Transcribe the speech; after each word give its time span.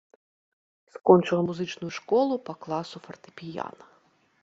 Скончыла 0.95 1.43
музычную 1.49 1.91
школу 1.99 2.33
па 2.49 2.53
класу 2.67 2.97
фартэпіяна. 3.09 3.83